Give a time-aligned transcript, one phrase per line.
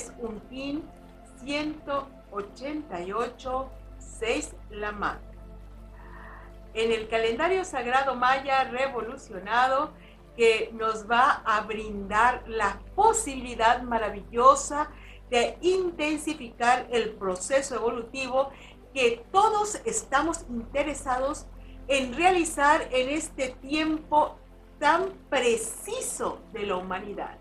[0.00, 0.82] es un kin
[1.44, 5.18] 188 6 Lamad.
[6.72, 9.92] En el calendario sagrado maya revolucionado
[10.36, 14.92] que nos va a brindar la posibilidad maravillosa
[15.28, 18.50] de intensificar el proceso evolutivo
[18.94, 21.46] que todos estamos interesados
[21.88, 24.38] en realizar en este tiempo
[24.78, 27.39] tan preciso de la humanidad.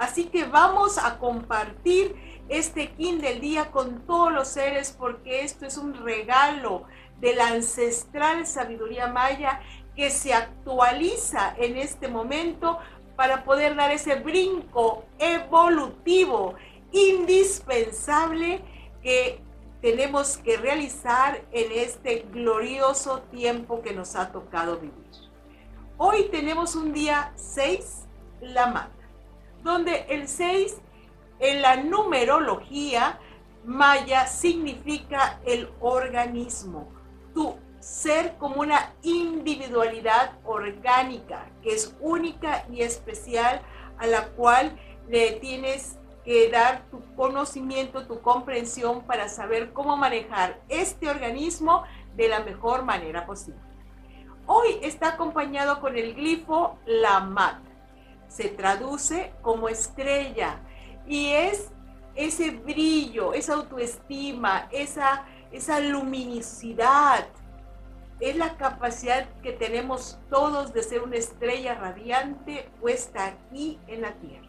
[0.00, 2.16] Así que vamos a compartir
[2.48, 6.84] este kin del día con todos los seres porque esto es un regalo
[7.20, 9.60] de la ancestral sabiduría maya
[9.94, 12.78] que se actualiza en este momento
[13.14, 16.54] para poder dar ese brinco evolutivo
[16.92, 18.62] indispensable
[19.02, 19.42] que
[19.82, 25.04] tenemos que realizar en este glorioso tiempo que nos ha tocado vivir.
[25.98, 28.06] Hoy tenemos un día 6,
[28.40, 28.99] la mata,
[29.62, 30.76] donde el 6
[31.38, 33.18] en la numerología
[33.64, 36.92] maya significa el organismo,
[37.34, 43.62] tu ser como una individualidad orgánica que es única y especial
[43.98, 50.60] a la cual le tienes que dar tu conocimiento, tu comprensión para saber cómo manejar
[50.68, 51.84] este organismo
[52.16, 53.60] de la mejor manera posible.
[54.46, 57.69] Hoy está acompañado con el glifo Lamat.
[58.30, 60.60] Se traduce como estrella.
[61.06, 61.70] Y es
[62.14, 67.26] ese brillo, esa autoestima, esa, esa luminosidad,
[68.20, 74.12] es la capacidad que tenemos todos de ser una estrella radiante puesta aquí en la
[74.12, 74.48] Tierra.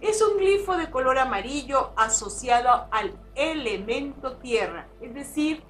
[0.00, 5.62] Es un glifo de color amarillo asociado al elemento tierra, es decir,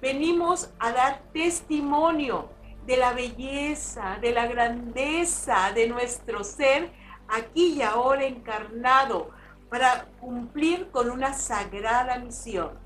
[0.00, 2.50] venimos a dar testimonio
[2.86, 6.92] de la belleza, de la grandeza de nuestro ser
[7.28, 9.30] aquí y ahora encarnado
[9.68, 12.78] para cumplir con una sagrada misión.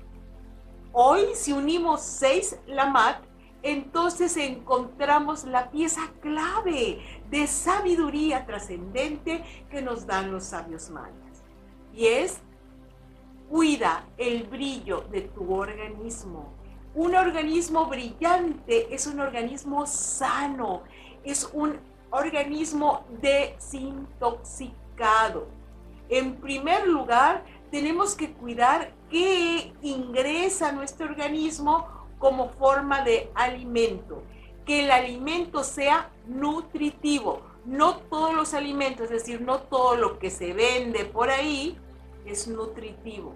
[0.91, 3.23] Hoy, si unimos seis Lamat,
[3.63, 11.43] entonces encontramos la pieza clave de sabiduría trascendente que nos dan los sabios mayas.
[11.93, 12.41] Y es,
[13.49, 16.60] cuida el brillo de tu organismo.
[16.93, 20.83] Un organismo brillante es un organismo sano,
[21.23, 21.79] es un
[22.09, 25.47] organismo desintoxicado.
[26.09, 31.87] En primer lugar, tenemos que cuidar qué ingresa a nuestro organismo
[32.19, 34.23] como forma de alimento.
[34.65, 37.41] Que el alimento sea nutritivo.
[37.63, 41.77] No todos los alimentos, es decir, no todo lo que se vende por ahí
[42.25, 43.33] es nutritivo.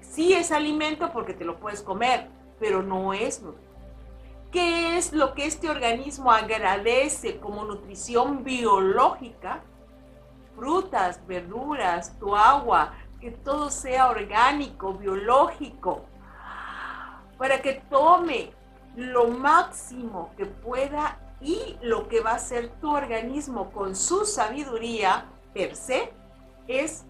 [0.00, 2.28] Sí es alimento porque te lo puedes comer,
[2.58, 3.42] pero no es.
[4.50, 9.62] ¿Qué es lo que este organismo agradece como nutrición biológica?
[10.54, 16.04] Frutas, verduras, tu agua, que todo sea orgánico, biológico
[17.38, 18.52] para que tome
[18.96, 25.26] lo máximo que pueda y lo que va a hacer tu organismo con su sabiduría
[25.52, 26.12] per se
[26.68, 27.04] es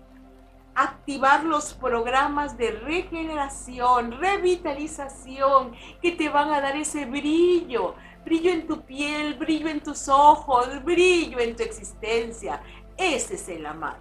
[0.75, 8.67] activar los programas de regeneración, revitalización que te van a dar ese brillo, brillo en
[8.67, 12.61] tu piel, brillo en tus ojos, brillo en tu existencia.
[12.97, 13.99] Ese es el amar.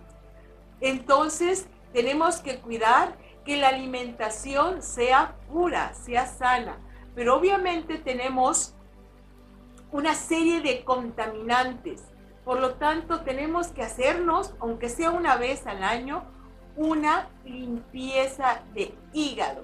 [0.81, 6.77] Entonces, tenemos que cuidar que la alimentación sea pura, sea sana.
[7.15, 8.73] Pero obviamente tenemos
[9.91, 12.03] una serie de contaminantes.
[12.43, 16.25] Por lo tanto, tenemos que hacernos, aunque sea una vez al año,
[16.75, 19.63] una limpieza de hígado.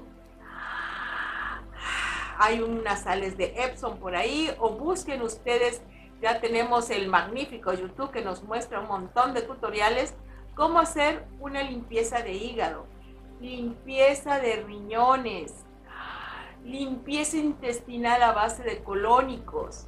[2.37, 5.81] Hay unas sales de Epson por ahí o busquen ustedes,
[6.21, 10.13] ya tenemos el magnífico YouTube que nos muestra un montón de tutoriales
[10.55, 12.85] cómo hacer una limpieza de hígado
[13.39, 15.53] limpieza de riñones,
[16.63, 19.87] limpieza intestinal a base de colónicos,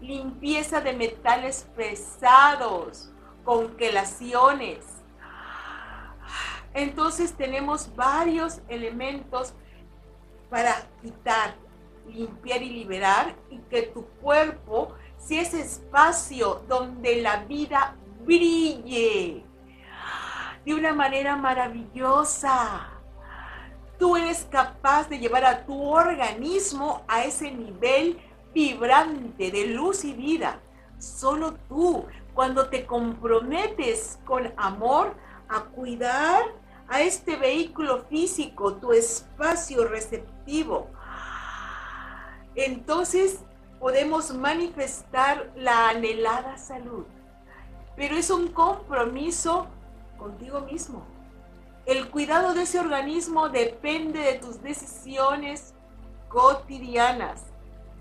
[0.00, 3.10] limpieza de metales pesados,
[3.44, 4.97] congelaciones.
[6.74, 9.54] Entonces tenemos varios elementos
[10.50, 11.54] para quitar,
[12.06, 19.44] limpiar y liberar y que tu cuerpo sea ese espacio donde la vida brille
[20.64, 22.90] de una manera maravillosa.
[23.98, 28.18] Tú eres capaz de llevar a tu organismo a ese nivel
[28.54, 30.60] vibrante de luz y vida.
[30.98, 35.16] Solo tú, cuando te comprometes con amor
[35.48, 36.42] a cuidar
[36.88, 40.88] a este vehículo físico, tu espacio receptivo,
[42.54, 43.40] entonces
[43.78, 47.04] podemos manifestar la anhelada salud.
[47.96, 49.66] Pero es un compromiso
[50.16, 51.04] contigo mismo.
[51.86, 55.74] El cuidado de ese organismo depende de tus decisiones
[56.28, 57.44] cotidianas.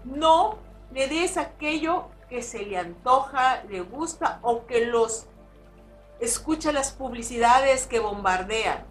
[0.03, 0.57] No
[0.91, 5.27] le des aquello que se le antoja, le gusta o que los
[6.19, 8.85] escucha las publicidades que bombardean.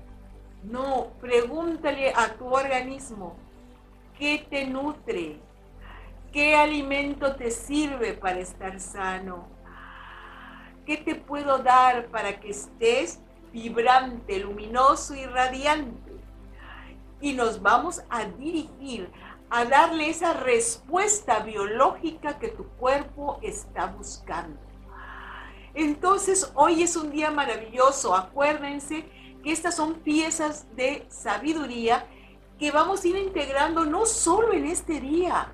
[0.63, 3.37] No, pregúntale a tu organismo
[4.19, 5.39] qué te nutre,
[6.33, 9.49] qué alimento te sirve para estar sano,
[10.85, 13.21] qué te puedo dar para que estés
[13.53, 16.13] vibrante, luminoso y radiante.
[17.21, 19.11] Y nos vamos a dirigir
[19.49, 24.59] a darle esa respuesta biológica que tu cuerpo está buscando.
[25.77, 28.15] Entonces, hoy es un día maravilloso.
[28.15, 29.05] Acuérdense
[29.45, 32.07] que estas son piezas de sabiduría
[32.59, 35.53] que vamos a ir integrando no solo en este día,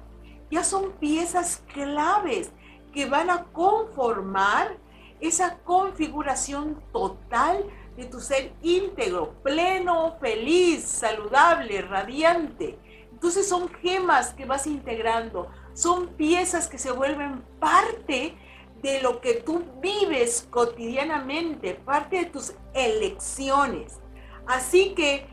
[0.48, 2.52] ya son piezas claves
[2.92, 4.76] que van a conformar
[5.20, 7.64] esa configuración total
[7.96, 12.78] de tu ser íntegro, pleno, feliz, saludable, radiante.
[13.10, 18.36] Entonces son gemas que vas integrando, son piezas que se vuelven parte
[18.82, 24.00] de lo que tú vives cotidianamente, parte de tus elecciones.
[24.46, 25.26] Así que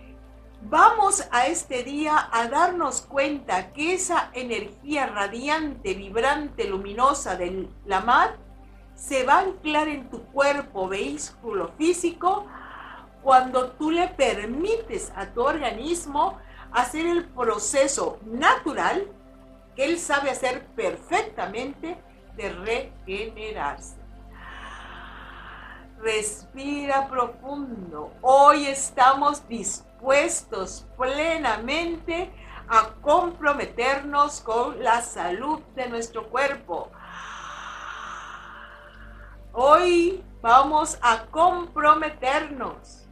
[0.61, 8.01] vamos a este día a darnos cuenta que esa energía radiante, vibrante, luminosa de la
[8.01, 8.37] mar
[8.93, 12.45] se va a anclar en tu cuerpo, vehículo físico,
[13.23, 16.37] cuando tú le permites a tu organismo
[16.71, 19.07] hacer el proceso natural
[19.75, 21.97] que él sabe hacer perfectamente
[22.47, 23.97] regenerarse.
[26.01, 28.13] Respira profundo.
[28.21, 32.31] Hoy estamos dispuestos plenamente
[32.69, 36.89] a comprometernos con la salud de nuestro cuerpo.
[39.51, 43.07] Hoy vamos a comprometernos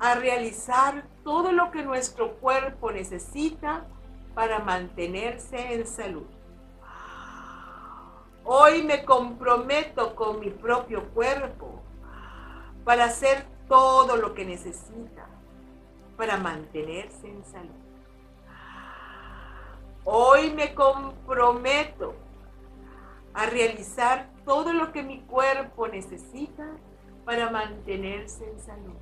[0.00, 3.86] a realizar todo lo que nuestro cuerpo necesita
[4.34, 6.26] para mantenerse en salud.
[8.44, 11.80] Hoy me comprometo con mi propio cuerpo
[12.84, 15.26] para hacer todo lo que necesita
[16.16, 17.70] para mantenerse en salud.
[20.04, 22.14] Hoy me comprometo
[23.34, 26.66] a realizar todo lo que mi cuerpo necesita
[27.24, 28.96] para mantenerse en salud.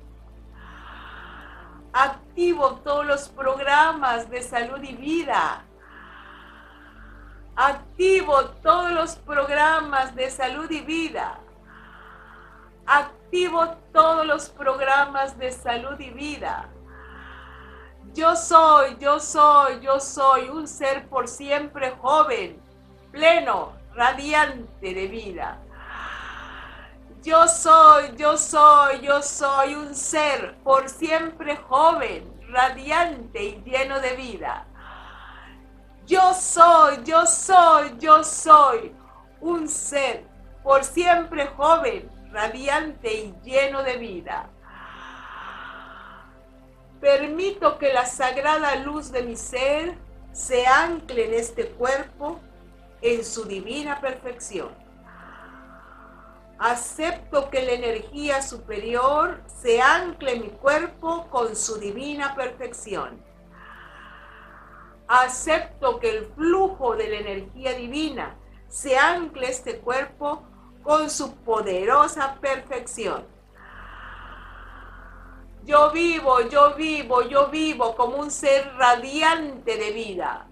[1.93, 5.65] Activo todos los programas de salud y vida
[7.55, 11.39] Activo todos los programas de salud y vida.
[12.85, 16.69] Activo todos los programas de salud y vida.
[18.13, 22.61] Yo soy, yo soy, yo soy un ser por siempre joven,
[23.11, 25.59] pleno, radiante de vida.
[27.23, 34.15] Yo soy, yo soy, yo soy un ser por siempre joven, radiante y lleno de
[34.15, 34.65] vida.
[36.11, 38.93] Yo soy, yo soy, yo soy
[39.39, 40.25] un ser
[40.61, 44.49] por siempre joven, radiante y lleno de vida.
[46.99, 49.97] Permito que la sagrada luz de mi ser
[50.33, 52.41] se ancle en este cuerpo
[53.01, 54.75] en su divina perfección.
[56.59, 63.30] Acepto que la energía superior se ancle en mi cuerpo con su divina perfección
[65.19, 68.37] acepto que el flujo de la energía divina
[68.67, 70.43] se ancle este cuerpo
[70.83, 73.25] con su poderosa perfección.
[75.63, 80.47] Yo vivo, yo vivo, yo vivo como un ser radiante de vida.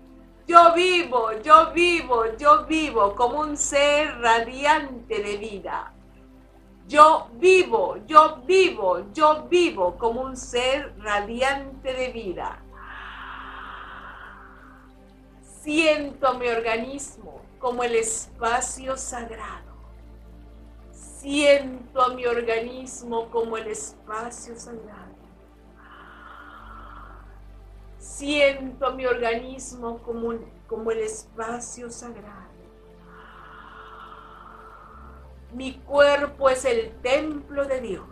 [0.45, 5.93] Yo vivo, yo vivo, yo vivo como un ser radiante de vida.
[6.87, 12.63] Yo vivo, yo vivo, yo vivo como un ser radiante de vida.
[15.61, 19.69] Siento mi organismo como el espacio sagrado.
[20.91, 25.19] Siento a mi organismo como el espacio sagrado.
[27.97, 30.33] Siento a mi organismo como,
[30.67, 32.49] como el espacio sagrado.
[35.53, 38.05] Mi cuerpo es el templo de Dios.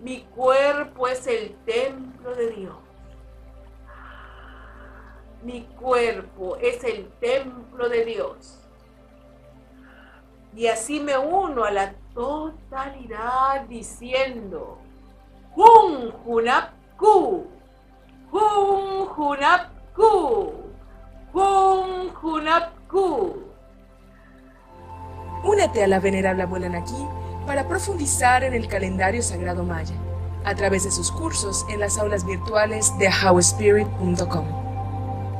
[0.00, 2.85] Mi cuerpo es el templo de Dios.
[5.46, 8.58] Mi cuerpo es el templo de Dios.
[10.56, 14.78] Y así me uno a la totalidad diciendo,
[15.54, 17.46] Jun Junapku,
[18.28, 20.52] Jun Junapku,
[21.32, 23.36] Jun Junapku.
[25.44, 27.06] Únete a la venerable abuela Naki
[27.46, 29.94] para profundizar en el calendario sagrado maya
[30.44, 34.65] a través de sus cursos en las aulas virtuales de howspirit.com.